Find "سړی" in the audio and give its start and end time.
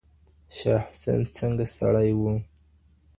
1.77-2.09